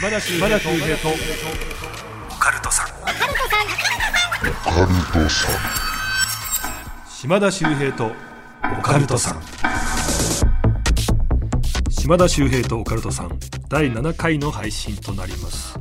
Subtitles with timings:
[0.00, 1.12] 島田秀平とオ
[2.38, 2.86] カルトさん。
[7.10, 8.10] 島田秀平と
[8.78, 9.42] オカルトさん。
[11.90, 13.38] 島田秀平とオカルトさん。
[13.68, 15.78] 第7回の配信となります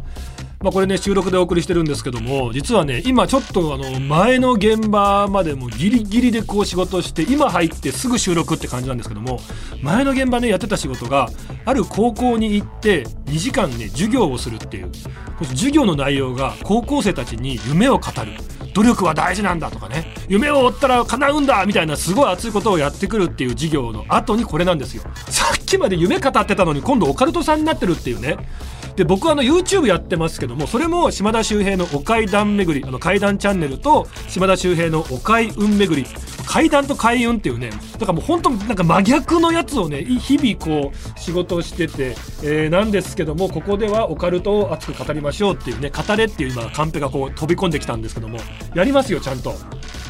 [0.61, 9.39] まあ、これね収録でお送りしてるんですけども実はね今ちょっとあの前の現場までもギリギリでこう仕事して今入ってすぐ収録って感じなんですけども
[9.81, 11.29] 前の現場ねやってた仕事が
[11.63, 14.91] ある高校に行って2時間ね授業をするっていう。
[15.47, 18.33] 授業の内容が高校生たちに夢を語る。
[18.73, 20.13] 努力は大事なんだとかね。
[20.27, 25.03] 夢を追ったら叶うんだみたいなすごい熱いことをやってくるっていう授業の後にこれなんですよ。
[25.29, 28.37] さっきまで夢語ってたのに今度オカルトさんになってるっていうね。
[28.95, 36.07] で僕はあの YouTube やってますけどもそれも島田秀平のお階段巡りあの階段チャンネルと島田秀平のお階運巡り
[36.45, 48.39] 階段と開運っていうねだからもう本当なんか真逆のやつをね日々こう仕事をしてて、えー、なんですけどもここではオカルトを熱く語りましょうっていうね語れっていう今カンペがこう飛び込んできたんですけども
[48.73, 49.53] やりますよちゃんと。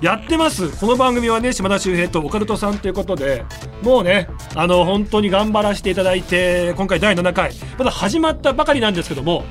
[0.02, 0.70] やってます。
[0.80, 3.44] この番組はね島田秀平とオカルトさんということで
[3.82, 7.52] もうねあの本当に頑張らせていただいて今回第7回。
[7.78, 9.44] まだ始まったばかりなんですけども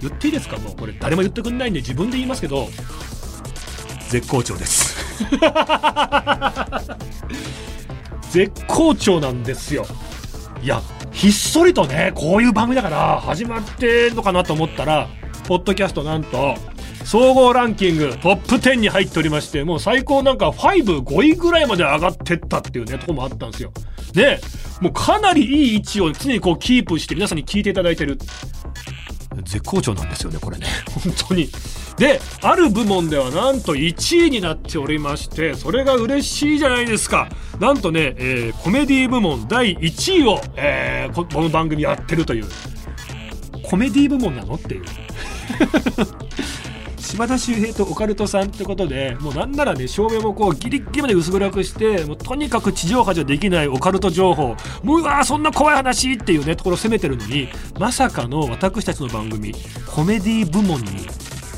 [0.00, 0.56] 言っていいですか？
[0.56, 2.68] もうこれ誰も言ってくんないんで自分で言いますけど
[4.08, 4.96] 絶好調です。
[8.30, 9.84] 絶好調なんですよ。
[10.62, 10.80] いや
[11.12, 15.06] ひっそりとねこういう番組だから始まってんのかなと思ったら
[15.46, 16.54] ポッドキャストなんと
[17.04, 23.72] 総合ランキングトップ10に入っておりましてもう最高なんか55位ぐらいまで上がってったっていうねとこもあったんですよ。
[24.12, 24.40] で
[24.80, 28.18] もうかなりいい位置を常にこうキープして皆さんに聞いていただいてる。
[29.44, 30.66] 絶好調なんですよねこれね。
[31.04, 31.48] 本当に。
[31.96, 37.28] である部門ではなんと1位になっておりましてそれが嬉しいじゃないですか。
[37.58, 42.46] なんとね、えー、コメディ部門第1位を、えー、この番組やってるという。
[43.62, 44.84] コメディ部門なのっていう
[47.10, 54.54] 島田秀平とオカルトさんってことでもうなんならね照明もこうギリギリまで薄暗くしてもうとにかく地上波じゃできないオカルト情報。
[54.84, 57.48] もううわそんな怖い話っていうねところを攻めてるのに
[57.80, 59.52] まさかの私たちの番組
[59.92, 61.04] コメディ部門に、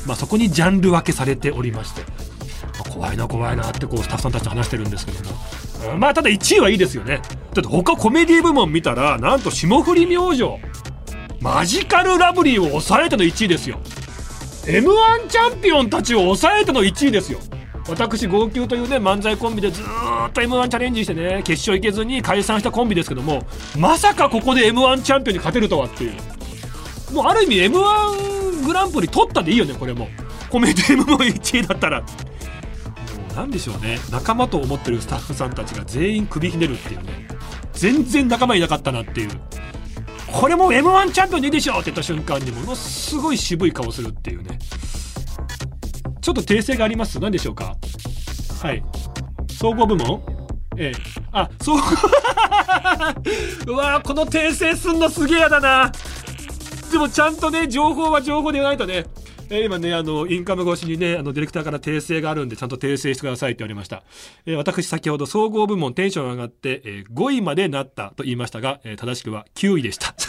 [0.07, 2.07] まあ、そこにジャンル分けされておりまして、ま
[2.87, 5.97] あ、怖いな怖いなってこうスタッフさんたちと話してるんですけども。
[5.99, 7.21] まあただ1位はいいですよね。
[7.53, 10.43] だって他コメディ部門見たらなんと霜降り明星。
[11.41, 13.77] マジカルラブリーを抑えての1位ですよ。
[14.65, 17.39] M 1チャンピオンたちを抑えての1位ですよ。
[17.89, 23.45] 私号泣というね漫才コンビでずーっと m 1チャレンジしてね決勝行けずに解散したコンビですけども
[23.77, 26.13] まさかここで m 1チャンピオンに勝てるとはっていう。
[27.11, 30.07] もうある意味 m 1グランプリ取ったでいいよねこれも。
[30.49, 32.01] コメディ m 1 1位だったら。
[32.01, 32.07] も
[33.31, 33.99] う何でしょうね。
[34.11, 37.27] 仲間と思ってるスタッフさんたちが全員首ひねるっていうね。
[37.73, 39.29] 全然仲間いなかったなっていう。
[40.33, 44.57] これも m 1チャンピオンでいいでしょって言った瞬間にものすごい渋い顔するっていうね。
[46.21, 47.19] ちょっと訂正があります？
[47.19, 47.75] 何でしょうか？
[48.61, 48.83] はい。
[49.51, 50.21] 総合部門？
[50.75, 50.99] ええ。
[51.31, 51.79] あそう。
[53.71, 55.91] うわこの訂正すんのすげえやだな。
[56.91, 59.05] でもちゃんとね情報は情報で言わないとね。
[59.53, 64.01] えー、今ね、あの、インカム越しにね、あの、ディレクターから訂正があるんで、ちゃんと訂正してくださいって言われました。
[64.47, 70.15] えー、私、先ほど総合部門テンション上がって、えー、5位までなったと言いましたが、えー、正しくは9位でした。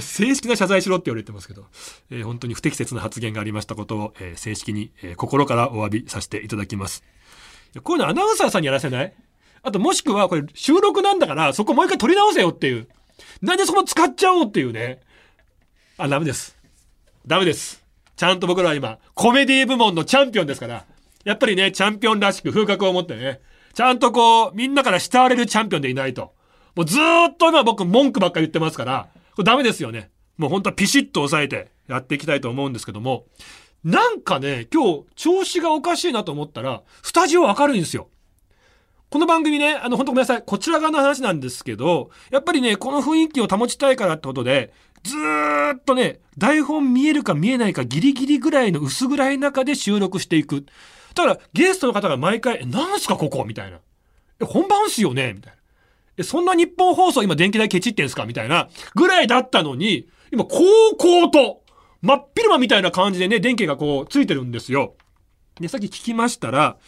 [0.00, 1.66] 正式な謝罪しろって言われてますけど、
[2.10, 7.02] えー、本当に不適切な発言がありましたことを、えー、正式に、えー、心からお詫びさせていただきます。
[7.82, 9.12] こういうのアナウンサーさんにやらせない？
[9.62, 12.86] あともしくはこれ収録なんだからそこもう一回撮り直せよっていう。
[13.42, 15.00] なんでそこ使っちゃおうっていうね。
[15.98, 16.59] あ、ダメです。
[17.26, 17.84] ダメです。
[18.16, 20.86] ちゃんと僕らは今、コメディ部門のチャンピオンですから、
[21.24, 23.40] やっぱりね、チャンピオンらしく風格を持ってね、
[23.74, 26.32] ちゃんとこう、みんなから慕われるチャンピオンでいないと。
[26.74, 30.10] もうずーっと今僕文句ばっか言ってますから、これダメですよね。
[30.38, 33.26] もう本当はピシッと抑えてやっていきたいと思うんですけども、
[33.84, 38.08] なんかね、今日調子がおかしいなと思ったら、スタジオ明るいんですよ。
[39.10, 40.42] この番組ね、あの、本当ごめんなさい。
[40.46, 50.66] こちら側の話なんですけど、やっぱりね、この雰囲気を保ちたいからってことで、ずーっとね、台本見えるか見えないかギリギリぐらいの薄暗い中で収録していく。
[51.14, 53.78] だからゲストの方が毎回、え、なんすかここみたいな。
[54.40, 55.32] え、本番っすよね？
[55.34, 55.58] みたいな。
[56.18, 58.26] え、そんな日本放送今電気代ケチってんすか？
[58.26, 60.58] みたいなぐらいだったのに、今、こ
[60.92, 61.62] うこうと、
[62.02, 64.94] 真っ昼間みたいな感じでね、電気がこうついてるんですよ。
[65.60, 66.78] で、さっき聞きましたら、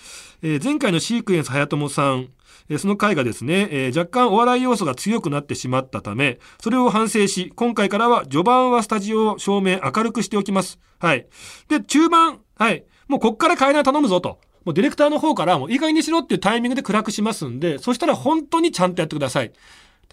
[0.43, 2.29] えー、前回のシークエンス早友さん、
[2.69, 10.81] えその回がですね、えー、若干お笑い要素が強くなってしまったため、それを反省し、今回からは序盤はスタジオを照明明るくしておきます。
[10.99, 11.27] はい。
[11.69, 12.85] で、中盤、はい。
[13.07, 14.41] もうこっから階段頼むぞと。
[14.65, 19.53] もうディレクターの方からもういい加減にしろっていうタイミングで暗くしますんで、そしたら本当にちゃんとやってください。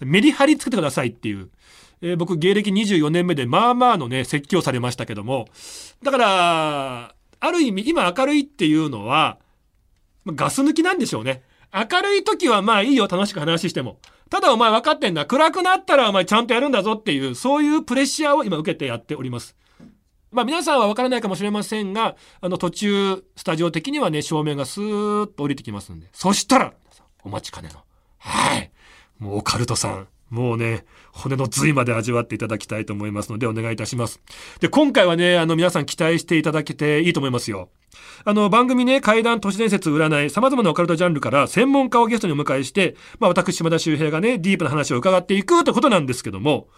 [0.02, 1.50] メリハリつけてくださいっていう。
[2.02, 5.48] えー僕芸歴24年目でまあまあのね説教されましたけども
[6.02, 9.38] だからある意味今明るいっていうのは
[10.24, 19.56] まあガス抜きなんでしょうね明るい時はまあいいよ楽しく話してもただお前分かってんだ暗くなったらお前ちゃんとやるんだぞっていうそういうプレッシャーを今受けてやっております
[20.32, 26.06] まあ皆さんは分からないかもしれませんが、あの途中、スタジオ的にはね、照明がスーッと降りてきますんで。
[26.12, 26.72] そしたら、
[27.24, 27.80] お待ちかねの。
[28.18, 28.70] はい。
[29.18, 30.08] もうオカルトさん。
[30.30, 34.20] もうね、骨の髄まで味わっていただきたいと思いますので、お願いいたします。
[34.60, 37.68] で、今回はね、あの皆さん期待していただけていいと思いますよ。
[38.24, 46.68] あの、番組ね、怪談、都市伝説、占い、様々なオカルトジャンルから専門家をゲストにお迎えして、まあ私、島田秀平がね、ディープな話を伺っていくということなんですけども、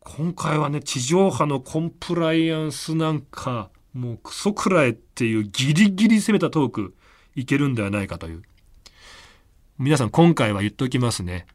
[0.00, 6.94] 今回はね、地上波のコンプライアンスなんか、もうクソくらえっていうギリギリ攻めたトーク、
[7.34, 8.42] いけるんではないかという。
[9.78, 11.46] 皆さん今回は言っておきますね。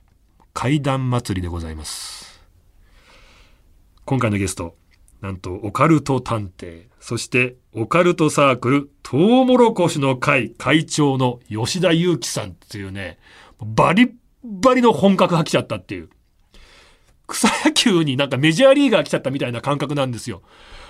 [0.53, 2.41] 怪談祭りでございます。
[4.05, 4.75] 今回のゲスト、
[5.23, 13.17] なんとオカルト探偵、そしてオカルトサークル、トウモロコシの会会長の吉田祐樹さんっていうね、
[13.61, 14.11] バリッ
[14.43, 16.09] バリの本格派来ちゃったっていう。
[17.25, 20.41] 草野球になんかメジャーリーガー来ちゃったみたいな感覚なんですよ。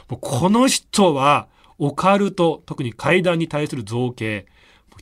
[0.10, 1.48] もうこの人は
[1.78, 4.48] オカルト、特に怪談に対する造形、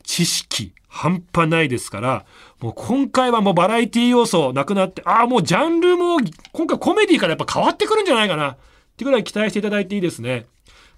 [0.03, 2.25] 知識半端ないですから、
[2.59, 6.17] もう今回はもうバラエティ要素なくなって、ああ、もうジャンルも
[6.51, 8.57] 今回コメディからやっぱ変わってくるんじゃないかな。
[9.01, 10.45] ってぐらい期待していただいていいですね。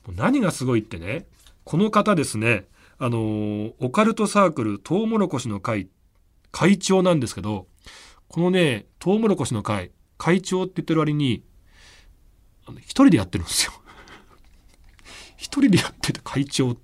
[0.06, 1.26] もう何がすごいってね、
[1.64, 2.66] この方ですね、
[2.98, 5.88] あのオカルトサークルトウモロコシの会
[6.52, 7.68] 会長なんですけど、
[8.28, 11.44] このね、トウモロコシの会、会長って言ってる割に、
[12.82, 13.74] 一人でやってるんですよ。
[15.38, 16.76] 一人でやってて会長。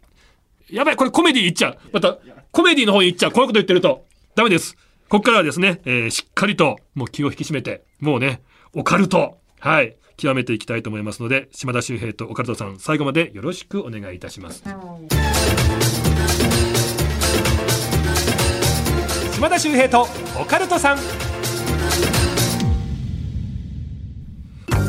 [0.70, 1.78] やばい、これコメディ行っちゃう。
[1.92, 2.18] また、
[2.52, 3.32] コメディの方に行っちゃう。
[3.32, 4.06] こういうこと言ってると。
[4.36, 4.76] ダメです。
[5.10, 8.42] ここからはですね、えーしっかりと、もう気を引き締めて、もうね、
[8.74, 14.64] オカルト、はい、極めていきたいと思いますので、島田秀平と岡田さん、最後までよろしくお願いいたします。
[19.34, 20.08] 島田秀平と
[20.40, 21.29] オカルトさん。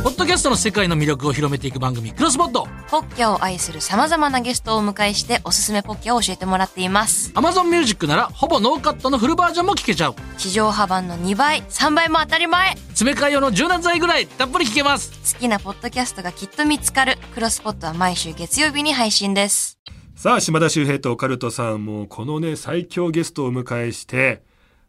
[0.02, 2.66] ポッドキャストの世界の魅力を広めていく番組、クロスポット。
[2.88, 7.32] ポッキャを愛する様々なゲストをお迎えしておすすめポッキャを教えてもらっています。
[7.32, 10.14] Amazon Music なら、ほぼノーカットのフルバージョンも聞けちゃう。
[10.38, 15.34] 地上波版の2倍、3倍も当たり前詰め替え用の柔軟剤ぐらい、たっぷり聞けます。
[15.34, 17.18] 好きなポッドキャストがきっと見つかる。
[17.34, 19.78] クロスポットは毎週月曜日に配信です。
[20.16, 24.42] さあ、島田秀平とオカルトさん、もうこのね、最強ゲストをお迎えして、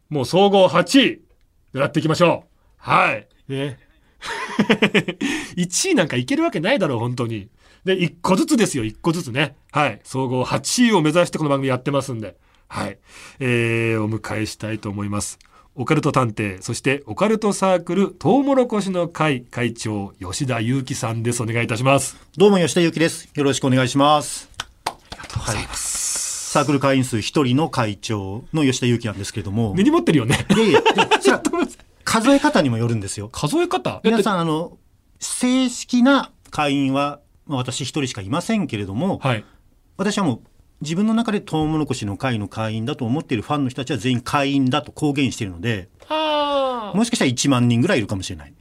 [0.08, 1.20] もう総合8位、
[1.74, 2.48] 狙っていきましょう。
[2.78, 3.28] はい。
[3.48, 3.78] ね。
[5.56, 7.48] 1位なんかいけるわけないだろう、本当に。
[7.84, 9.56] で、1個ずつですよ、1個ずつね。
[9.72, 10.00] はい。
[10.04, 12.36] 総合8位を目指してこの番組やってますんで。
[12.68, 12.98] はい。
[13.40, 15.38] えー、お迎えしたいと思います。
[15.74, 21.42] オカルト探偵、そしてオカルトサークル、トウモロコシの会会長、吉田祐樹さんです。
[21.42, 22.16] お願いいたします。
[22.36, 23.30] どうも吉田ゆきです。
[23.34, 24.50] よろしくお願いします。
[24.84, 26.50] ありがとうございます。
[26.52, 29.72] サークル会員数一人の会長の吉田ゆきなんですけれども。
[29.74, 30.46] 根に持ってるよね。
[30.50, 30.80] いや
[31.24, 31.42] いや、
[32.04, 33.28] 数え方にもよるんですよ。
[33.28, 34.00] 数え方？
[34.04, 34.78] 皆さん、あの、
[35.18, 39.44] 正式な会員は、まあ私一人しかいませんけれども、はい。
[39.96, 40.40] 私はもう
[40.80, 48.54] 自分の中でトウモロコシの会の会員だと思っているファンの人たちは全員会員だと公言しているので、あもしかしたら1万人ぐらいいるかもしれない。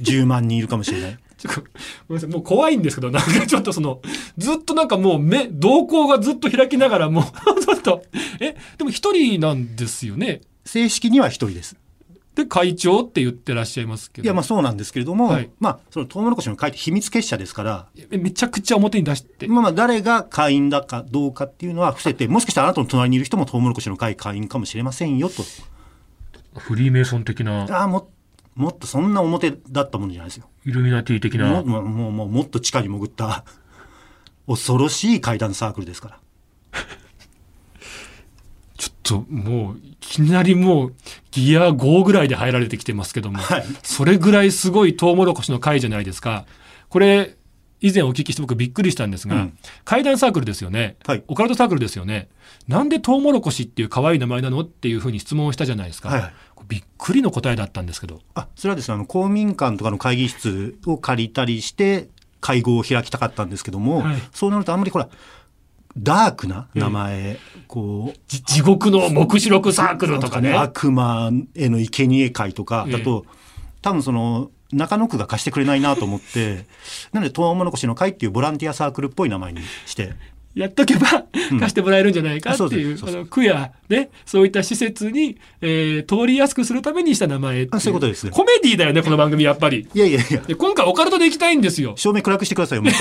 [0.00, 1.18] 10万人いるかもしれない。
[1.38, 1.66] ちょっとご
[2.08, 2.30] めんなさい。
[2.30, 4.00] もう怖いんですけど、なんかちょっとその、
[4.38, 7.24] ずっとなんかもう目、瞳孔がずっと開きながら、もう、
[7.62, 8.02] ちょっと、
[8.40, 10.40] え、でも一人なんですよね。
[10.64, 11.76] 正式には一人です。
[12.34, 14.26] で、会長って言ってらっしゃいますけど。
[14.26, 19.46] いや、まあそうなんですけれども、はいまあ、そのトウモロコシの会って秘密結社ですから、えめちゃくちゃ表に出して。
[19.46, 25.42] まあまあ誰が会員だかどうかっていうのは伏せて、もしかしたらあなたの隣にいる人もトウモロコシの会会員かもしれませんよと。
[26.58, 28.10] フリーメイソン的な、ああ、も、
[28.54, 30.48] もっとそんな表だったものじゃないですよ。
[30.64, 31.62] イルミナティ的な。
[31.62, 33.44] ももうもうもうもっと地下に潜った
[34.46, 36.20] 恐ろしい怪談サークルですから。
[39.04, 40.94] ともう、いきなりもう、
[41.30, 46.46] ギア5ぐらいで入られてきてますけども、はいそれぐらいすごいトウモロコシの会じゃないですか。
[46.88, 47.36] これ、
[47.80, 52.28] 以前お聞きして僕びっくりしたんですが、うん怪談サークルですよね、はいオカルトサークルですよね。
[52.66, 56.08] なんでトウモロコシっていう可愛い名前なのっていうふうに質問をしたじゃないですか。
[56.08, 56.32] はい
[56.66, 58.20] びっくりの答えだったんですけど。
[58.34, 62.08] あ、それはですね、あの、公民館とかの会議室を借りたりして、
[62.40, 65.08] 会合を開きたかったんですけども、はいそうなるとあんまりほら、
[65.96, 70.52] ダークな名前、こう、じ地獄の目視録サークルとかね。
[70.54, 73.26] 悪魔への生贄会とかだと、
[73.82, 76.66] 多分その中野区が貸してくれないなと思って
[77.12, 80.14] なのでトウモロコシの会っていうボランティアサークルっぽい名前にして。
[80.54, 81.24] やっとけば
[81.58, 89.88] 貸してもらえるんじゃないかっていう,、あの区や、ね、そういった施設に、えー通りやすくするためにした名前そういうことですコメディだよねこの番組やっぱり。
[89.92, 90.38] いやいやいや。
[90.46, 91.94] で今回オカルトで行きたいんですよ。
[91.96, 92.84] 照明暗くしてくださいよ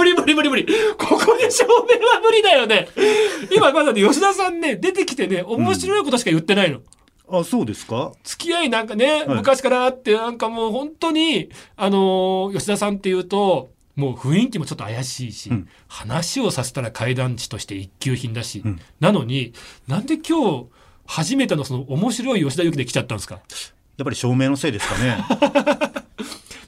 [0.00, 0.66] 無理無理無理無理。
[0.96, 1.70] ここで証明
[2.08, 2.88] は無理だよね。
[3.54, 6.80] 今まだね吉田さんね出てきてね面白いことしか言ってないの、
[7.30, 8.12] あそうですか？
[8.24, 9.36] 付き合いなんかね、はい。
[9.36, 15.68] 昔からあってなんかもう本当にあのー吉田さんっていうともう雰囲気もちょっと怪しいし、うん。
[15.88, 18.80] 話をさせたら怪談師として一級品だし、うん。
[19.00, 19.52] なのに
[19.86, 20.66] なんで今日
[21.06, 23.34] 初めてのその面白い吉田由紀で来ちゃったんですか？
[23.36, 23.40] や
[24.02, 25.18] っぱり照明のせいですかね。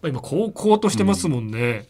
[0.03, 1.87] まあ今高校としてますもんね。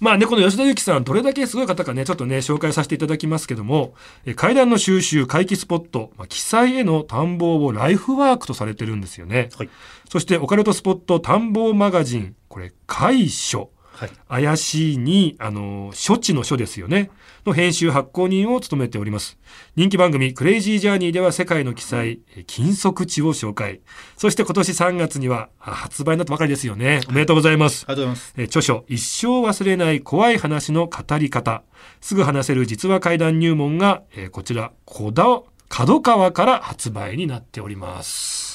[0.00, 3.94] まあね、この吉田由紀さん、どれだけすごい方かね、ちょっとね、紹介させていただきますけども、
[4.26, 9.48] え階段の収集、回帰スポット、まあ、記載への探訪をライフワークとされてるんですよね。
[9.56, 9.70] はい
[10.10, 13.70] そして、オカルトスポット探訪マガジン、これ、怪書。
[13.94, 14.10] はい
[14.44, 17.10] 怪しいに、あの、処置の書ですよね。
[17.46, 19.38] の編集発行人を務めております。
[19.76, 23.80] 人気番組、クレイジージャーニーでは世界の記載、え金属地を紹介。
[24.16, 27.00] そして今年3月にはあ発売になったばかりですよね。
[27.08, 27.84] おめでとうございます。
[27.86, 31.62] ありがとうございますえー著書、一生忘れない怖い話の語り方。
[32.00, 35.24] すぐ話せる実話怪談入門が、えーこちら、こだ、
[35.68, 38.53] 角川から発売になっております。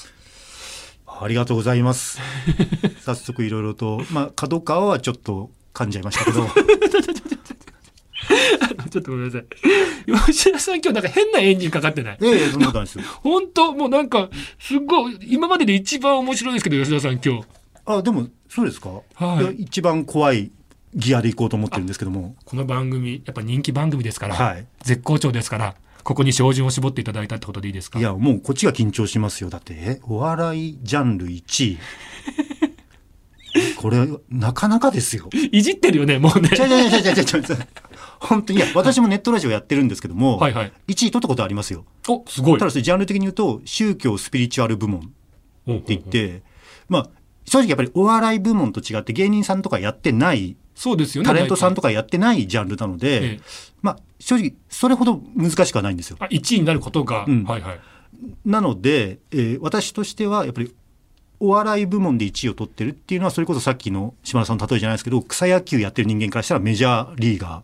[1.22, 2.20] ありがとうございます。
[3.04, 6.48] 早速いろいろとまあ角川はちょっと噛んじゃいましたけど。
[8.90, 9.46] ちょっとごめんなさい。
[10.32, 12.18] 吉田さん今日なんか変なエンジンかかってない？
[12.22, 13.04] ええそんなことないですよ。
[13.22, 13.74] 本当？
[13.74, 17.48] もうなんか、すっごい、今までで一番面白いですけど、吉田さん今日。
[17.86, 19.46] あでもそうですか、はい。
[19.46, 20.52] や一番怖い
[20.96, 22.36] ギアでいこうと思ってるんですけども。
[22.46, 24.66] この番組、やっぱ人気番組ですから、はい。
[24.84, 28.00] 絶好調ですから、ここに照準を絞っていただいたってことでいいですか？
[28.00, 31.78] いやもうこっちが緊張しますよだってえお笑いジャンル1位
[33.78, 36.50] これなかなかですよいじってるよね、もうね。
[36.50, 37.68] ちゃちゃちゃちゃちゃちゃちゃ
[38.20, 40.74] 本当にいや私もネットラジオやってるんですけども、はいはい。
[40.88, 42.60] 1位取ったことありますよお、すごい。
[42.60, 45.10] ただジャンル的に言うと宗教スピリチュアル部門って
[45.78, 46.44] って言って、
[46.88, 47.10] まあ
[47.46, 51.28] 正直やっぱりお笑い部門と違って芸人さんとかやってないそうですよね。
[51.28, 53.40] タレントさんととかやってないジャンルなので、ええ
[53.82, 56.18] まあ正直それほど難しくはないんですよ。
[56.20, 57.80] あ、1位になることが、うんはいはい。
[58.46, 60.74] なので、えー私としてはやっぱり
[61.40, 67.64] お笑い部門で1位を取ってるっていうのはそれこそさっきの島田さんの例えじゃないですけど草野球やってる人間からしたらメジャーリーガ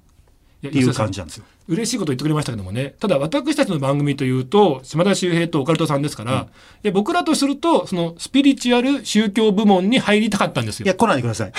[0.63, 1.45] ーっていう感じなんですよ。
[1.67, 2.95] 嬉しいこと言ってくれましたけどもね。
[2.99, 6.47] ただ私たちの番組というと、島田秀平とオカルトさんですから、
[6.83, 10.85] で僕らとすると、そのスピリチュアル宗教部門に入りたかったんですよ。
[10.85, 11.51] いや来ないでください。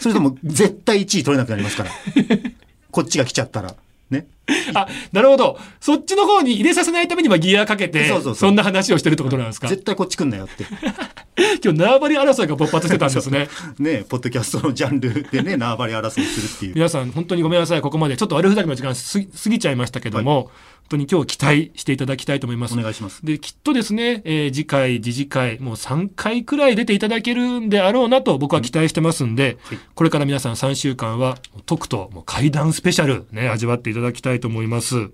[0.00, 1.90] それとも絶対1位取れなくなりますから。
[2.90, 3.74] こっちが来ちゃったら。
[4.10, 4.26] ね。
[4.74, 5.58] あ、なるほど。
[5.80, 9.68] そっちの方に入れさせないためにはギアかけて、そんな話をしてるってことなんですか？
[9.68, 10.64] 絶対こっち来んなよって。
[11.64, 13.48] 今日縄張り争いが勃発してたんですね。
[13.78, 16.74] ねポッドキャストのジャンルでね 縄張り争いするっていう。
[16.74, 17.80] 皆さん本当にごめんなさい。
[17.80, 20.50] ここまでちょっと悪ふざけの時間過ぎちゃいましたけども、本
[20.90, 22.76] 当に今日期待していただきたいと思いますお。
[22.76, 23.24] 願いします。
[23.24, 35.10] で、きっとですね、えー次回、次次回、もう3回くらい出ていただけるんであろうなと僕は期待してますんで、はいこれから皆さん3週間は、とくと、もう怪談スペシャル、ね、味わっていただきたいと思います。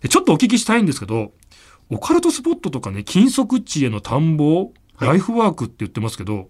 [0.00, 1.32] でちょっとお聞きしたいんですけど、
[1.90, 6.48] オカルトスポットとかね、金属地への探訪、はいライフワークって言ってますけど、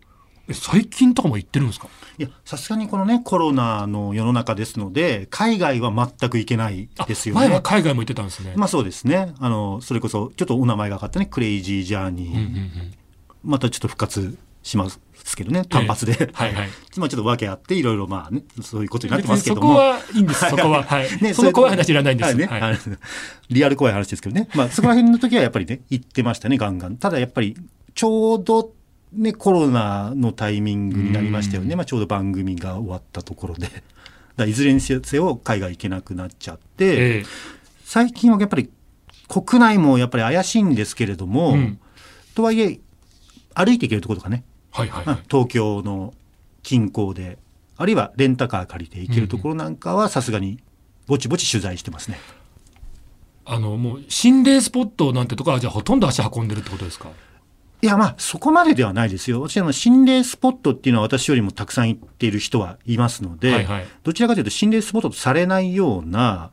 [0.49, 1.89] え最近とかも行ってるんですか？
[2.17, 7.41] いやさすがにこのねコロナの世の中ですので海外は全く行けないですよね。
[7.41, 8.53] 前は海外も行ってたんですね。
[8.55, 9.35] まあそうですね。
[9.41, 12.95] あのそれこそちょっとお名前がかかったねクレイジージャーニー、うんうんうん
[13.43, 15.01] またちょっと復活します
[15.37, 16.69] けどね単発で、はいはい。
[16.99, 19.77] まあちょっと訳あっていろいろまあねそういうことになってますけども。
[19.77, 20.83] はいいんです、そこは。
[20.83, 21.23] はい。
[21.23, 22.27] ねその怖い話いらないんです。
[22.27, 22.79] はいねはい
[23.49, 24.49] リアル怖い話ですけどね。
[24.55, 26.97] まあそこら辺の時はやっぱりね行ってましたねガンガン。
[26.97, 27.57] ただやっぱり
[27.95, 28.73] ちょうど
[29.13, 31.77] ねコロナのタイミングになりましたよね。
[31.77, 33.69] まあちょうど番組が終わったところで。
[34.37, 37.25] だいずれにせよ海外行けなくなっちゃって、ええ
[37.85, 38.69] 最近はやっぱり
[39.29, 41.79] 国内もやっぱり怪しいんですけれども、うん
[42.35, 42.81] とはいえ
[43.55, 44.45] 歩いて行けるところとかね、
[44.81, 45.07] はいはいはい。
[45.07, 46.15] まあ東京の
[46.63, 47.39] 近郊で
[47.77, 50.59] あるいはレンタカー借りて行けるところなんかはさすがに
[51.07, 52.19] ぼちぼち取材してますね。
[53.45, 57.11] あの、もう、心霊スポットなんてとかは、じゃあほとんど足運んでるってことですか？
[57.83, 59.41] いやまあそこまでではないですよ。
[59.43, 66.51] 私は心霊スポットっていうのは私よりもたくさん行っている人はいますので、はいはいどちらかというと心霊スポットとされないような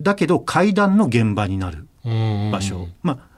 [0.00, 3.29] だけど怪談の現場になる場場所、まあ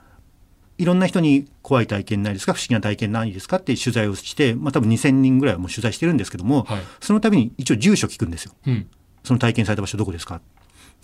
[0.83, 2.53] いろんな人に怖い体験ないですか？
[2.53, 3.55] 不思議な体験ないですか？
[3.55, 6.81] って取材をして、まあ、多分2,000人ぐらいはもう取材してるんですけども、はい。
[6.99, 8.53] その度に一応住所聞くんですよ。
[8.67, 8.87] うん。
[9.23, 10.35] その体験された場所どこですか？
[10.35, 10.45] って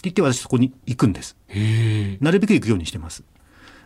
[0.03, 1.37] 言って私そこに行くんです。
[2.19, 3.23] なるべく行くようにしてます。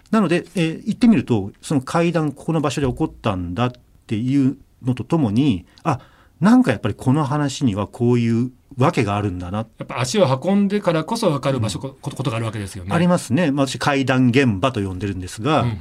[0.09, 3.71] なので、えー行ってみるとその階段ここの場所で起こったんだっ
[4.07, 5.99] ていうのとともにあ
[6.39, 12.93] なんかやっぱりこの話にはこういうわけがあるんだな、やっぱ足を運んでからこそ分かる場所、こことがあるわけですよね。
[12.93, 15.71] ありますね、まあ、私階段現場と呼んでるんですが、うんう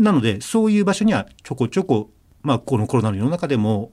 [0.00, 0.04] ん。
[0.04, 2.10] なのでそういう場所にはちょこちょこ、
[2.42, 3.92] まあ、このコロナの世の中でも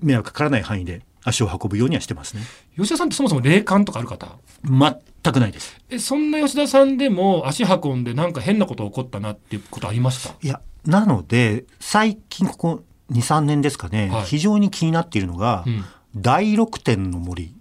[0.00, 2.42] 迷惑かからない範囲で足を運ぶようにはしてますね。
[2.76, 4.38] 吉田さんってそもそも霊感とかある方？
[4.64, 5.78] 全くないです。
[5.90, 10.34] えそんな吉田さんでも足運んでなんか変なこと起こったなっていうことありました？
[10.40, 14.24] いやなので最近ここ23年ですかね、はい。
[14.24, 15.84] 非常に気になっているのが、うん
[16.16, 17.54] 第六天の森、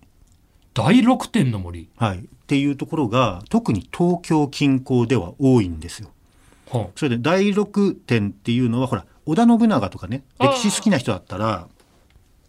[0.73, 1.89] 第六天の森。
[1.97, 6.09] はい、っていうところが特に東京近郊では多いんですよ。
[6.71, 11.67] はそれで第六天っていうのはほら織田信長とかね歴史好きな人だったら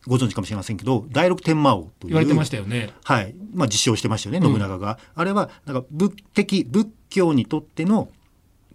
[0.07, 2.91] ご存知かもしれませんけど第六天魔王という言われてましたよね。
[3.05, 3.35] はい。
[3.53, 8.09] まあ、実証してましたよね信長が、あれはなんか仏的仏教にとっての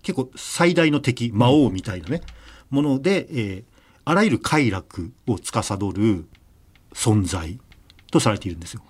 [0.03, 2.22] 結構最大の敵魔王みたいなね、
[2.70, 3.75] もので、えー
[4.08, 6.27] あらゆる快楽を司る
[6.95, 7.59] 存在
[8.09, 8.81] とされているんですよ。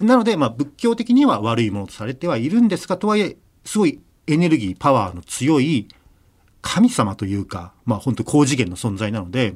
[0.00, 5.86] なので、まあ、仏教的には悪いものとされてはいるんですがとはいえすごいエネルギーパワーの強い
[6.60, 9.54] 神様というか、まあ、本当高次元の存在なので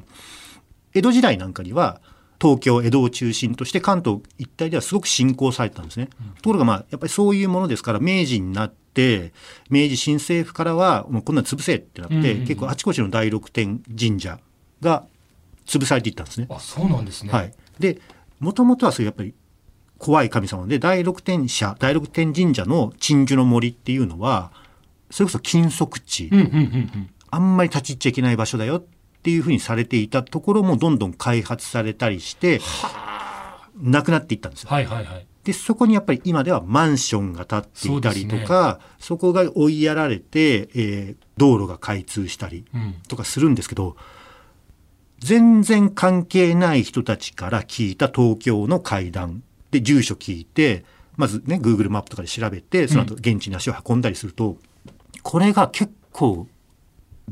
[0.93, 2.01] 江戸時代なんかには
[2.39, 6.09] 東京江戸を中心として関東一帯ではすごく信仰されてたんですね。
[6.41, 9.33] ところがまあやっぱりそういうものですから明治になって
[9.69, 14.39] 明治新政府からはもうこんなの潰せってなって、うんうんうん結構あちこちの第六天神社
[14.81, 15.05] が
[15.65, 16.47] 潰されていったんですね。
[16.49, 17.31] あ、そうなんですね。
[17.31, 17.99] はい、で
[18.39, 19.33] もともとはそういうやっぱり
[19.97, 24.51] 怖い神様で第六天社第六天神社の鎮守の森っていうのは
[25.09, 27.09] それこそ禁足地、うんうんうんうん。
[27.29, 28.85] あんまり立ち入っちゃいけない場所だよっ
[29.23, 32.61] ていうふうにされていたところもどんどん開発されたりして
[33.81, 34.69] なくなっていったんですよ。
[34.69, 35.27] はいはいはい。
[35.43, 42.95] でそこにやっぱり今ではマンションが建っていたりとかそ,、こが追いやられて、えー道路が開通したりうん。
[43.07, 43.95] とかするんですけど
[45.19, 54.57] 全然関係ない人たちから聞いた東京の階段で住所聞いてまずね Google マップとかで調べてその後現地に足を運んだりすると、
[55.23, 56.47] これが結構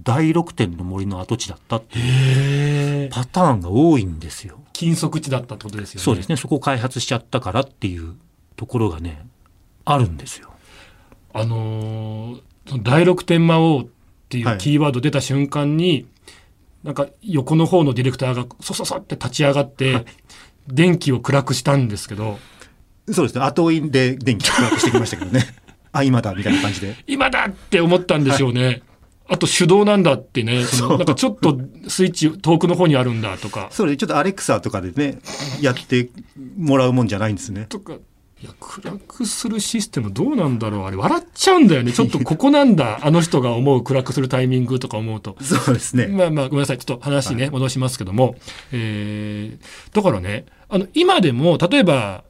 [0.01, 3.10] 第六天の森の跡地だったっていう。
[3.10, 4.60] パターンが多いんですよ。
[4.74, 6.03] 禁足地だったってことですよね。
[6.03, 8.16] そうですねそこを開発しちゃったからっていう
[8.55, 9.25] ところがね
[9.86, 10.50] あるんですよ。
[11.33, 13.86] あのーその第六天魔王っ
[14.27, 16.07] ていはいうキーワード出た瞬間に、
[16.86, 20.06] なんか横の方のディレクターがそそそって立ち上がって、はい。
[20.68, 22.40] 電気を暗くしたんですけど、
[23.12, 23.44] そうですね。
[23.44, 25.46] 後追いで電気暗くしてきましたけどね。
[25.92, 26.96] あ今だみたいな感じで。
[27.08, 28.84] 今だって思ったんでしょうね。
[29.28, 35.18] あと手動なんだってね、そのなんかちょっとスイッチ遠くの方にあるんだとか、それでちょっとアレクサとかでね
[35.62, 36.10] やって
[36.58, 37.66] もらうもんじゃないんですね。
[37.68, 37.94] とか、
[38.46, 40.86] いや、暗くするシステムどうなんだろう？
[40.86, 41.92] あれ、笑っちゃうんだよね。
[41.94, 45.36] ちょっとここなんだ、あの人が思う暗くするタイミングとか思うと。
[45.42, 46.08] そうですね。
[46.08, 46.77] まあまあ、ごめんなさい。
[46.77, 48.36] ちょっと話ね、戻しますけども。
[48.72, 52.24] えー、だからね、あの、今でも、例えば、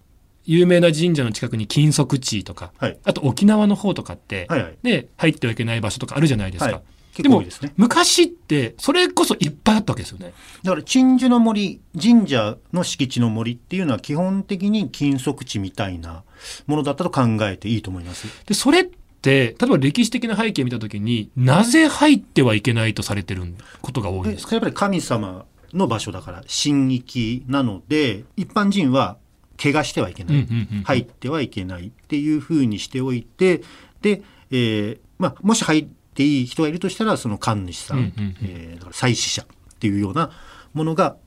[0.45, 4.77] 有名な神社の近くに金足地とか、はいあと沖縄の方とかって、はいはい。
[4.83, 6.71] ね、入ってはいけない場所とかあるじゃないですか。
[6.71, 6.81] はい
[7.23, 7.73] ですね。
[7.77, 10.33] 昔って、それこそいっぱいあったわけですよね。
[10.63, 16.23] だから鎮守の森神社の敷地の森っていうのは基本的に禁足地みたいな
[16.67, 18.27] ものだったと考えていいと思います。
[18.45, 23.41] で、それって、例えば歴史的な背景を見たときになぜ入ってはいけないとされてる
[23.81, 24.55] ことが多いんでですか？
[24.55, 29.17] やっぱり神様の場所だから神域なので一般人は
[29.61, 33.63] 怪我してはいけない、うんうんうん入ってはいけないっていうふうにしておいて
[34.01, 39.45] で、えーまあ、もし入っていい人がいるとしたらその神主さん、えーだから祭祀者っ
[39.79, 40.31] ていうような
[40.73, 41.17] ものが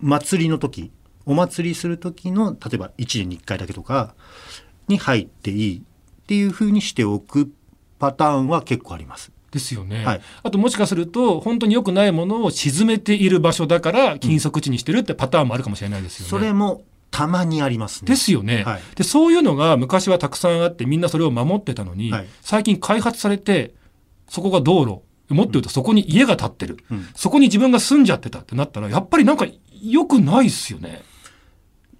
[0.00, 0.92] 祭りの時
[1.26, 4.14] お祭りする時の例えば1年に1回だけとか
[4.86, 7.50] に入っていいっていうふうにしておく
[7.98, 9.32] パターンは結構あります。
[9.50, 10.20] ですよね、はい。
[10.44, 16.30] あともしかすると本当に良くないものを沈めている場所だから禁足地にしてるってパターンもあるかもしれないですよね。
[16.30, 18.08] それもたまにありますね。
[18.08, 18.82] ですよね、はい。
[18.94, 22.26] でそういうのが昔はたくさんあってみんなそれを守ってたのに、はい。
[22.42, 23.74] 最近開発されて
[24.28, 25.02] そこが道路
[25.34, 29.46] もっと言うとそこに家が建ってる、うんそこに自分が住んじゃってたってなったらやっぱりなんか
[29.82, 31.02] 良くないっすよね。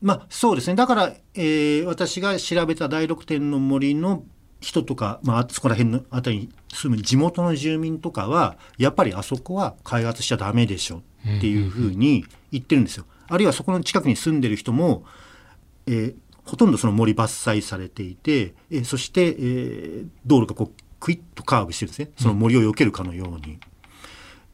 [0.00, 4.24] まあそうですねだから、えー私が調べた第六天の森の
[4.60, 11.02] 人とか、まあ、そこら辺のあたりに住む地元の住民とかはやっぱりあそこは開発しちゃダメでしょ
[11.36, 13.04] っていうふうに言ってるんですよ。
[13.28, 15.04] あるいはそこの近くに住んでる人も、
[15.86, 16.14] えー
[16.44, 17.24] ほとんどその森伐
[17.56, 23.58] 採されていて、えーそして、えー道路がこうクイッとカーブしてるんですねその森を避けるかのように。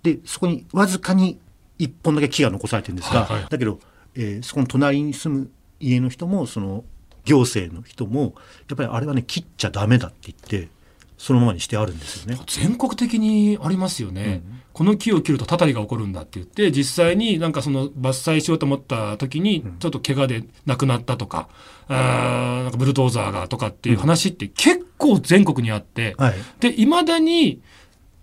[0.03, 1.39] でそこにわずかに
[1.79, 3.81] 一本だけ木が残されてるんですが、はいはいだけど、
[4.15, 6.85] えーそこの隣に住む家の人もその
[7.25, 8.35] 行政の人も
[8.69, 10.69] やっぱりあれはね切っちゃダメだって言って
[11.17, 12.41] そのままにしてあるんですよね。
[12.47, 14.43] 全国的にありますよね。
[14.75, 21.49] この木を切るとたたりが起こるんだって言って実際になんかその伐採しようと思った時にちょっと怪我で亡くなったとか,、
[21.89, 26.35] あーなんかブルドーザーがとかっていう話って結構全国にあって、はい。
[26.59, 27.63] でいまだに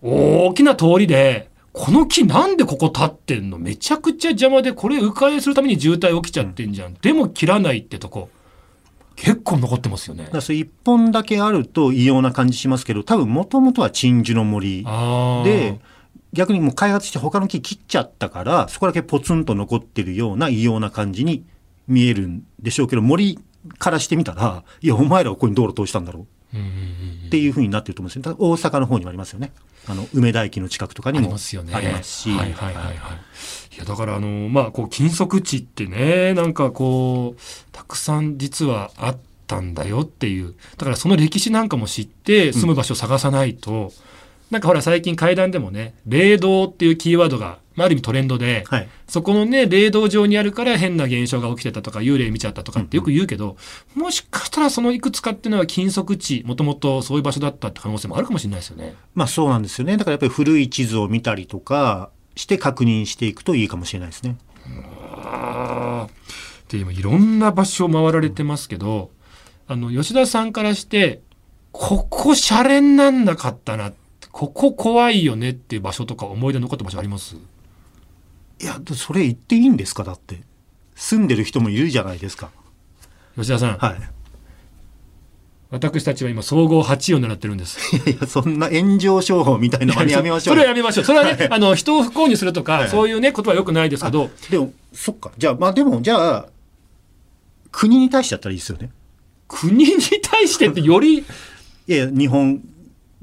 [0.01, 3.57] 大きな通りでこの木なんでここ立ってんの？
[3.57, 8.29] めちゃくちゃ邪魔でこれ迂回するために渋滞起きちゃってんじゃん、でも切らないってとこ
[9.15, 10.25] 結構残ってますよね。
[10.25, 14.83] だからそれ一本だけあると異様な感じしますけど、多分もともとは鎮守の森
[15.45, 15.79] で、
[16.33, 21.43] 逆にもう開発して他の木切っちゃったから、そこだけポツンと残ってるような異様な感じに
[21.87, 23.39] 見えるんでしょうけど、森
[23.77, 28.35] からしてみたら、いや、お前らはここに道路通したんだろうっていうふうになってると思うんですよ。
[28.39, 29.51] 大阪の方にもありますよね。
[29.87, 31.73] あの、梅田駅の近くとかにありもますよね。
[31.73, 32.29] ありますし。
[32.31, 32.95] はいはいはいはい。
[33.73, 37.41] いやだからあのまあこう金属地ってねなんかこう
[37.71, 39.17] たくさん実はあっ
[39.47, 43.93] たんだよっていうだからその歴史なんかも知って住む場所を探さないと、
[44.51, 48.89] なんかほら最近階段でもね霊道っていうキーワードが、まあ、ある意味トレンドで、はい。
[49.07, 53.57] そこのね霊道上にあるから変な現象が起きてたとか幽霊見ちゃったとかってよく言うけど、
[53.95, 58.93] もしかしたらそのいくつかっていうのは金属地もともとそういう場所だったって可能性もあるかもしれないですよね。
[59.15, 59.97] まあそうなんですよね。
[59.97, 64.37] だからやっぱり古い地図を見たりとかして確認していくといいかもしれないですね。
[66.67, 69.11] で今いろんな場所を回られてますけど
[69.67, 71.21] あの吉田さんからして
[71.71, 73.91] ここシャレになんなかったな
[74.31, 77.35] ここ怖いよねっていう場所とか思い出残った場所あります？
[78.61, 80.03] いや、でそれ言っていいんですか？
[80.03, 80.41] だって。
[80.95, 82.49] 住んでる人もいるじゃないですか。
[83.35, 83.95] 吉田さん、はい。
[85.71, 87.79] 私たちは今総合8位を狙ってるんです。
[88.09, 91.05] いや、そんな炎上商法みたいな真似やめましょうよそれはやめましょう。
[91.05, 95.31] それはね、あの、人を不幸にするとか、はいそういうね、ことはよくないですけど、でも、そっか。
[95.37, 96.45] じゃあ、まあでも、じゃあ、
[97.71, 98.91] 国に対してだったらいいですよね。
[99.47, 101.23] 国に対してってより、 い
[101.87, 102.61] やいや、日本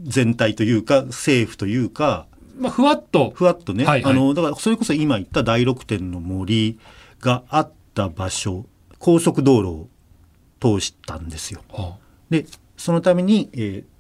[0.01, 2.27] 全体というか、政府というか、
[2.59, 6.79] まあ、ふわっと、ふわっとね、はいはいあの、だから、それこそ今言った第六天の森
[7.21, 8.67] があった場所、
[8.99, 9.89] 高速道路を
[10.79, 11.63] 通したんですよ。
[11.73, 11.97] あ
[12.31, 13.99] で、そのために、えー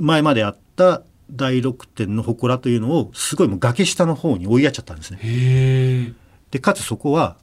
[0.00, 6.14] 前まであった第六天の祠というのを、すごいもう崖下の方に追いやっちゃったんですね。
[6.50, 7.36] で、かつそこは、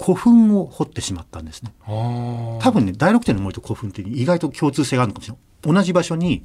[0.00, 1.72] 古墳を掘ってしまったんですね。
[1.86, 5.74] 多分ね、第六天の森と古墳って意外と共通性があるのかもしれない。
[5.74, 6.44] 同じ場所に、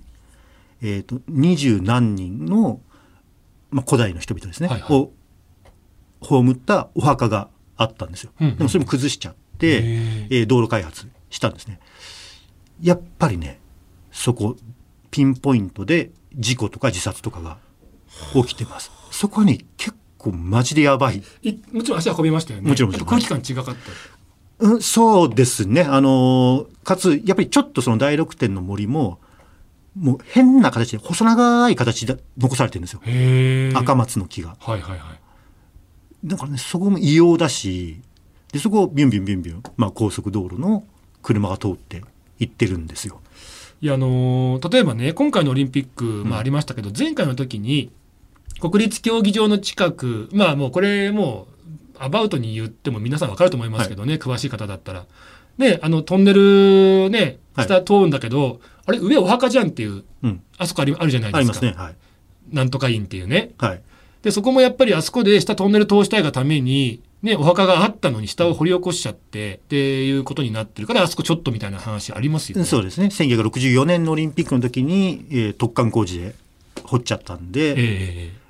[0.82, 2.82] えっ、と、二十何人の、
[3.72, 5.12] まあ、古代の人々ですね、はいはいを
[6.22, 8.32] 葬ったお墓があったんですよ。
[8.40, 11.80] うんうんでもそれも崩しちゃって、えー道路開発したんですね。
[12.82, 13.60] やっぱりね、
[14.12, 14.56] そこ、
[15.12, 17.58] ピンポイントで事故とか自殺とかが
[18.34, 18.92] 起きてます。
[19.12, 21.22] そこはね、結構マジでやばい。
[21.42, 22.70] いもちろん足運びましたよね。
[22.70, 24.66] もちろんもちろんやっぱ空気感違かった。
[24.66, 25.82] うん、そうですね。
[25.82, 29.20] あのーかつ、やっぱりちょっとその第六天の森も、
[29.96, 33.02] もう変な形で、細長い形で残されてるんですよ。
[33.78, 34.56] 赤松の木が。
[34.60, 35.20] はいはいはい。
[36.26, 38.02] だからね、そこも異様だし、
[38.52, 40.84] で、そこをビュンビュンビュンビュン、まあ高速道路の
[41.22, 42.04] 車が通って
[42.40, 43.22] 行ってるんですよ。
[43.82, 47.92] いやあのー例えばね今回のオリンピック、まあ、ありましたけど、前回の時に
[48.62, 51.48] 国立競技場の近くまあもうこれも
[51.96, 55.06] うアバウトに言っても皆さんわかると思いますけどね、詳しい方だったら。
[55.58, 60.42] であのトンネルねはい下通るんだけど、あれ上お墓じゃんっていううん。
[60.58, 61.74] あそこありあるじゃないですかありますね。
[61.76, 61.96] はい。
[62.52, 63.82] なんとか院っていうねはい。
[64.22, 72.66] でそこもやっぱりあそこで下トンネル通したいがために、ね、お墓があったのに下を掘り起こしちゃってっていうことになってるからあそこちょっとみたいな話ありますよね。
[72.66, 73.08] そうですね。
[73.08, 76.36] 1964年のオリンピックの時に、えー突貫工事で
[76.84, 78.44] 掘っちゃったんで、ええ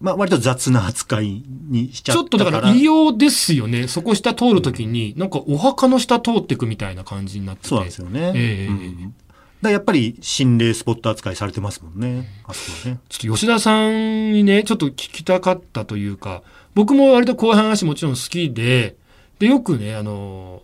[0.00, 2.36] まあ割と雑な扱いにしちゃちょっと。
[2.36, 3.88] だから異様ですよね。
[3.88, 7.68] そこ下通るときに、なんかお墓の下通ってくみたいな感じになってて。
[7.68, 8.32] そうなんですよね。
[8.34, 9.14] ええうん
[9.62, 12.28] だやっぱり心霊スポット扱いされてますもんね。
[12.44, 13.00] あそこはね。
[13.08, 16.42] ちょっと吉田さんにね、ちょっと聞きたかったというか、
[16.74, 18.96] 僕も割とこういう話もちろん好きで、
[19.38, 20.62] で、よくね、あの、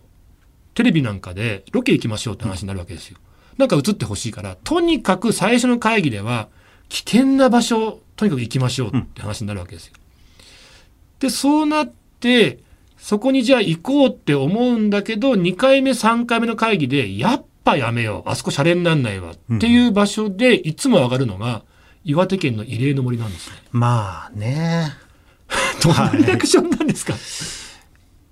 [0.74, 3.18] テレビなんかでロケ行きましょうって話になるわけですよ。
[3.58, 6.48] なんか映ってほしいから、とにかく最初の会議では、
[6.88, 9.94] 危険な場所、とにかく行きましょうって話になるわけですよ。
[11.20, 12.58] で、そうなって、
[12.98, 18.30] そこにじゃあ行こうって思うんだけど、2回目、3回目の会議で、やっぱやめよう。
[18.30, 19.32] あそこシャレになんないわ。
[19.32, 21.62] っていう場所で、いつも上がるのが、
[22.04, 23.56] 岩手県の慰霊の森なんですね。
[23.70, 24.92] まあね。
[25.82, 27.14] どんなリアクションなんですか、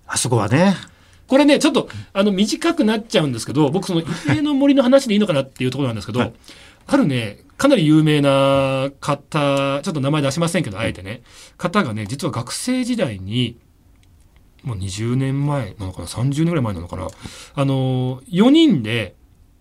[0.06, 0.74] あそこはね。
[1.26, 6.32] これね、ちょっと、あの、短くなっちゃうんですけど、僕、その、慰霊の森の話でいいのかなっていうところなんですけど、はい
[6.92, 11.22] あるね、かなり有名な方、ちょっと名前出しませんけど、あえてね、
[11.56, 13.58] 方がね、実は学生時代に、
[14.64, 17.06] もう20年前なのかな、30年ぐらい前なのかな、
[17.54, 19.14] あの、4人で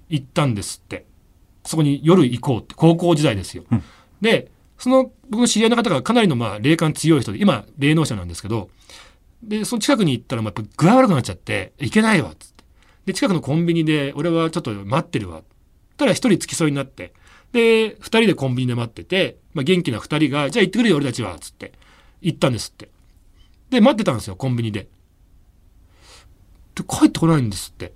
[0.10, 1.06] 行ったんですって。
[1.66, 3.64] そこに夜行こうって、高校時代ですよ。
[3.72, 3.84] うん。
[4.22, 8.70] で、その僕の知り合いの方がかなりのまあ霊感強い人で今霊能者なんですけど
[9.44, 12.64] でその近くに行ったらまあ具合悪くなっちゃって行けないわっつって。
[13.06, 15.42] で近くのコンビニで俺はちょっと待ってるわ。
[15.98, 17.14] たら一人付き添いになって。
[17.52, 21.74] で二人でコンビニで待ってて、まあ、元気な二人がじゃあ行ってくれよ俺たちはっつって。
[22.22, 22.90] 行ったんですって。
[23.70, 24.88] で待ってたんですよコンビニで。
[26.76, 27.94] で帰ってこないんですって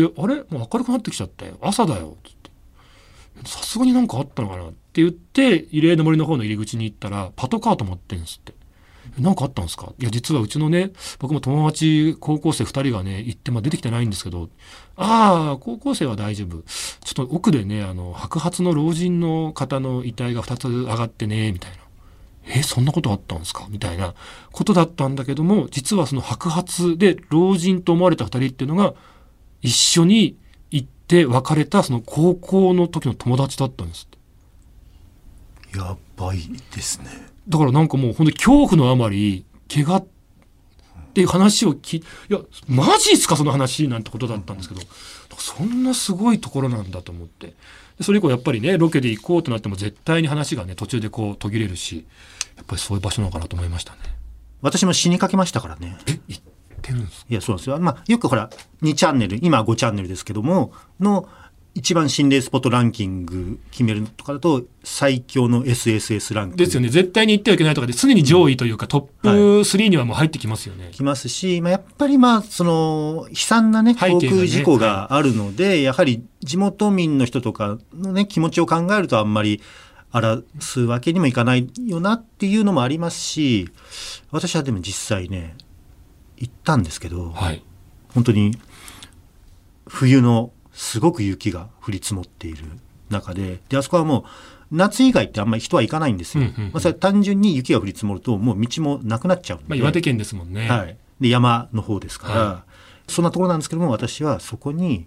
[0.00, 0.36] であれ？
[0.50, 1.58] もう明るくなってきちゃったよ。
[1.60, 2.16] 朝だよ。
[2.24, 2.50] つって。
[3.44, 8.54] さすがになんかあったのかなって言って慰霊の森の方の入り口に行ったらパトカーと思ってんですって。
[9.20, 9.92] 何かあったんですか？
[9.98, 14.50] いや実はうちのね僕も友達高校生2人がね行って、まあ、出てきてないんですけど
[14.96, 16.62] ああ高校生は大丈夫。
[17.04, 21.78] ちょっと奥でねあの白髪の老人の方の遺体が2つ上がってねみたいな。
[22.48, 23.66] えそんなことあったんですか？
[23.70, 24.14] みたいな
[24.50, 28.94] ことだったんだけども実はその白髪で老人と思われた2人っていうのが
[29.66, 30.36] 一緒に
[30.70, 35.78] 行って別れたその高校の時の友達だったんですって。
[35.78, 36.38] やばい
[36.72, 37.06] ですね。
[37.48, 40.06] だからなんかもう本当に恐怖のあまり怪我っ
[41.14, 44.80] ていう話を聞いいやマジっすかその話なんてことだったんですけど、
[45.36, 47.54] そんなすごいところなんだと思って。
[47.98, 52.06] でそれ以降やっぱりねロケで行こうとなっても絶対に話がね途中でこう途切れるし
[52.56, 53.98] やっぱりそういう場所なのかなと思いましたね。
[54.62, 55.98] 私も死にかけましたからね。
[56.06, 56.20] え
[56.86, 57.26] てるんですか？
[57.28, 57.78] いやそうなんですよ。
[57.78, 58.50] まあよくほら
[58.82, 61.28] 2チャンネル今は5チャンネルですけどもの
[61.74, 66.56] 一番心霊スポットランキング決めるとかだと最強の SSS ランキング。
[66.56, 66.88] ですよね。
[66.88, 79.60] 絶対に行ってはいけないとかで常に上位というか、トップ3にはもう入ってきますよね、きますし、まあ、やっぱりまあその悲惨なね航空事故があるので、やはり地元民の人とかのね気持ちを考えるとあんまり
[80.12, 83.68] 荒らすわけにもいかないよなっていうのもありますし
[84.30, 85.54] 私はでも実際ね
[86.36, 87.62] 行ったんですけど、はい。
[88.14, 88.52] 本当に
[89.86, 92.64] 冬のすごく雪が降り積もっている
[93.10, 94.24] 中でであそこはもう
[94.70, 96.44] 夏以外ってあんまり人は行かないんですよ。
[96.44, 96.72] うんうんうん。
[96.72, 102.64] まあ、それは単純に雪が降り積もるともう道もなくなっちゃうんで、まあ、岩手県ですもんね、はい、で山の方ですから、は
[103.06, 105.06] そんなところなんですけども私はそこに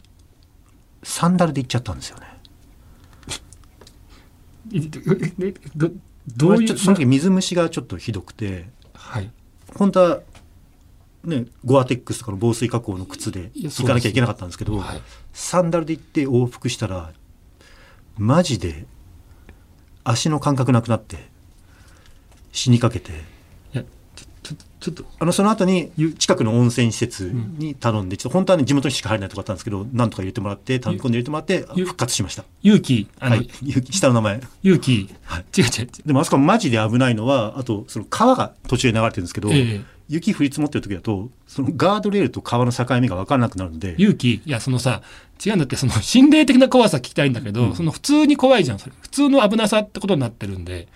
[1.03, 2.39] サンダルで行っちゃったんですよね。
[5.75, 5.89] ど
[6.37, 9.31] どういうちょっとその時水虫がちょっとひどくてはい。
[9.75, 10.19] 本当は
[11.23, 15.01] ねゴアテックスとかの防水加工の靴で行かなきゃいけなかったんですけどはい。
[15.33, 17.11] サンダルで行って往復したら
[18.17, 18.85] マジで
[20.03, 21.29] 足の感覚なくなって
[22.51, 23.11] 死にかけて。
[24.79, 32.45] ちょっとあのその後に近くの温泉施設に頼んで、ちょっと本当はね地元にしか入れないとこだったんですけどなんとか入れてもらって頼み込んで入れてもらってゆ復活しました。
[32.63, 34.41] 勇気あの、はい、ゆ下の名前。
[34.63, 35.45] 勇気、はい。
[35.55, 35.89] 違う違う違う。
[36.05, 43.95] でもあそこマジで危ないのはあとその川が途中で流れてるんですけど、ええ雪降り積もってる時だとそのガードレールと川の境目が分からなくなるので。
[43.97, 45.03] 勇気いやそのさ
[45.45, 48.93] 違うんだってその心霊的な怖さ聞きたいんだけど、その普通に怖いじゃんそれ。
[48.99, 50.89] 普通の危なさってことになってるんで。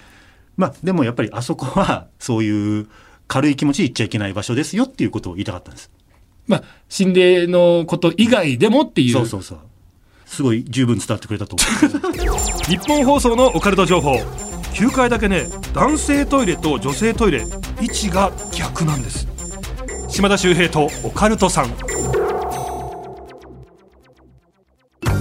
[0.57, 2.87] まあでもやっぱりあそこはそういう
[3.27, 5.89] 軽い気持ちで行っちゃいけない場所ですよっていうことを言いたかったんです。
[6.47, 9.13] まあ心霊のこと以外でもっていう。
[9.13, 9.59] そうそうそう。
[10.25, 14.17] すごい十分伝わってくれたと思う 日本放送のオカルト情報
[14.73, 17.45] 9階だけね男性トイレと女性トイレ
[17.81, 19.27] 位置が逆なんです。
[20.09, 22.22] 島田秀平とオカルトさん。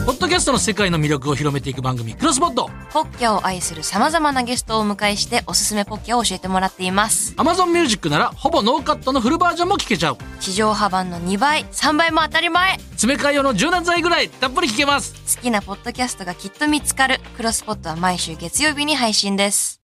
[0.05, 2.69] ポッドキャストの世界の魅力を広めていく番組、クロスポット。
[2.93, 7.35] ポッキャを愛する様々なゲストをお迎えしておすすめポッキャを教えてもらっています。
[7.37, 10.19] Amazon Music なら、ほぼノーカットのフルバージョンも聞けちゃう。
[10.41, 15.37] 地上波版の2倍、3倍も当たり前詰め替え用の柔軟剤ぐらい、たっぷり聞けます。
[15.37, 17.21] 好きなポッドキャストがきっと見つかる。
[17.37, 19.82] クロスポットは毎週月曜日に配信です。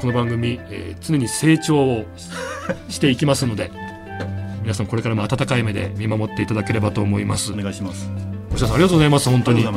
[0.00, 2.04] この番組、えー常に成長を
[2.88, 3.70] していきますので
[4.62, 7.52] 皆さんこれからも温かい目で見守っていただければと思います。
[7.52, 8.08] お願いします。
[8.50, 9.64] 星田さんありがとうございます本当に。
[9.64, 9.72] こ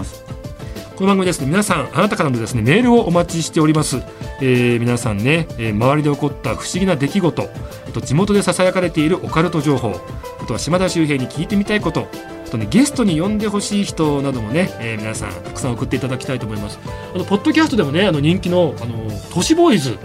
[1.06, 1.40] の番組です。
[1.40, 4.02] ね皆さんあなたからのですねメールをお待ちしております、
[4.42, 7.50] えー皆さんね、えー周りで起こった不思議な出来事
[7.88, 10.00] あと地元でささやかれているオカルト情報
[10.40, 12.08] あとは島田秀平に聞いてみたいこと
[12.41, 16.78] あとねゲストに呼んでほしい人などもね、えー皆さんたくさん送っていただきたいと思います。
[17.16, 19.98] あのポッドキャストでもねあの人気のあの都市ボーイズ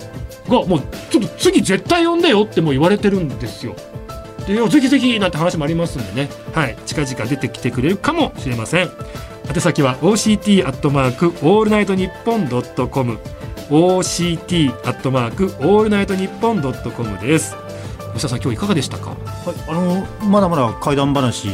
[0.49, 0.81] がもう
[1.11, 3.75] ちょっと次絶対呼んでよってもう言われてるんですよ。
[4.47, 8.91] でぜひぜひなんて話もありますんでね、はい、近々出てきてくれるかもしれません。
[9.49, 13.19] 宛先は OCT アットマークオールナイトニッポンドットコム。
[13.71, 17.57] OCT アットマークオールナイトニッポンドットコムです。
[18.13, 19.11] 吉田さん今日いかがでしたか？
[19.11, 19.19] はい、
[19.69, 21.49] あのまだまだ怪談話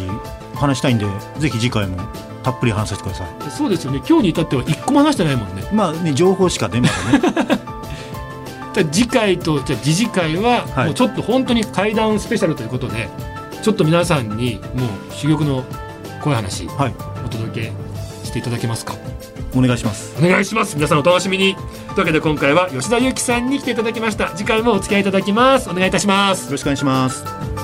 [0.55, 1.07] 話したいんで
[1.39, 1.99] ぜひ次回も
[2.43, 3.51] たっぷり話させてください。
[3.51, 4.03] そうですよね。
[4.09, 5.63] 今日に至っては一個も話してないもんね。
[5.73, 7.61] まあね情報しかねまだね。
[8.75, 10.87] じゃあ次回とじゃあ次次回ははい。
[10.87, 13.09] もうちょっと本当に怪談スペシャルということで
[13.63, 15.65] ちょっと皆さんにもう珠玉の
[16.21, 16.95] 怖い話はい。
[17.25, 17.73] お届け
[18.25, 18.95] していただけますか？
[19.55, 20.17] お願いします。
[20.19, 20.77] お願いします。
[20.77, 21.55] 皆さんお楽しみに。
[21.55, 21.65] とい
[21.97, 24.31] うわけで今回は吉田裕樹さんに来ていただきました。
[24.31, 25.69] 次回もお付き合いいただきます。
[25.69, 26.47] お願いいたします。
[26.47, 27.62] よろしくお願いします